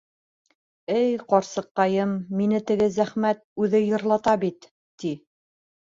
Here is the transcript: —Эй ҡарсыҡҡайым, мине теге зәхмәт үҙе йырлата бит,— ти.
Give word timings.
—Эй 0.99 1.11
ҡарсыҡҡайым, 1.33 2.15
мине 2.39 2.63
теге 2.71 2.89
зәхмәт 2.97 3.47
үҙе 3.67 3.85
йырлата 3.91 4.37
бит,— 4.45 4.71
ти. 5.05 5.13